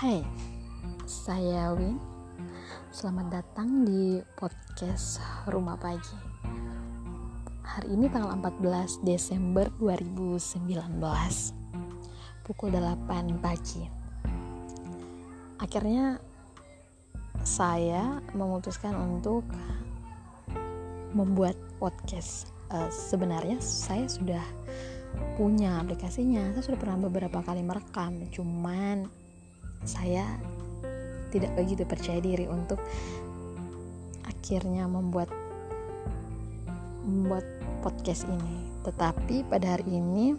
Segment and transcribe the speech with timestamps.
[0.00, 0.24] Hai,
[1.04, 2.00] saya Win.
[2.88, 6.16] Selamat datang di podcast Rumah Pagi.
[7.60, 10.72] Hari ini tanggal 14 Desember 2019.
[12.48, 13.84] Pukul 8 pagi.
[15.60, 16.16] Akhirnya
[17.44, 19.44] saya memutuskan untuk
[21.12, 22.48] membuat podcast.
[22.72, 24.44] Uh, sebenarnya saya sudah
[25.36, 29.19] punya aplikasinya saya sudah pernah beberapa kali merekam cuman
[29.84, 30.26] saya
[31.30, 32.78] tidak begitu percaya diri untuk
[34.26, 35.30] akhirnya membuat
[37.06, 37.46] membuat
[37.80, 38.56] podcast ini.
[38.84, 40.36] Tetapi pada hari ini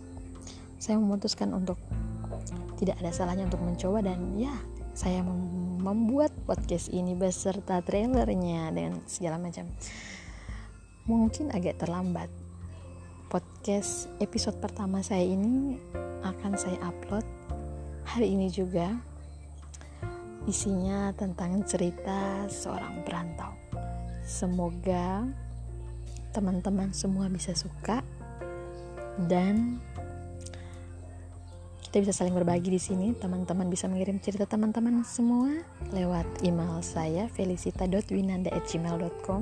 [0.77, 1.77] saya memutuskan untuk
[2.81, 4.53] tidak ada salahnya untuk mencoba dan ya
[4.91, 5.21] saya
[5.81, 9.69] membuat podcast ini beserta trailernya dan segala macam.
[11.07, 12.29] Mungkin agak terlambat.
[13.31, 15.79] Podcast episode pertama saya ini
[16.19, 17.23] akan saya upload
[18.03, 18.91] hari ini juga
[20.49, 23.53] Isinya tentang cerita seorang perantau.
[24.25, 25.25] Semoga
[26.31, 27.99] teman-teman semua bisa suka
[29.27, 29.83] dan
[31.91, 33.11] kita bisa saling berbagi di sini.
[33.11, 35.59] Teman-teman bisa mengirim cerita teman-teman semua
[35.91, 39.41] lewat email saya felicita.winanda@gmail.com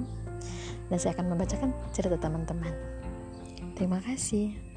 [0.89, 2.73] dan saya akan membacakan cerita teman-teman.
[3.77, 4.68] Terima kasih.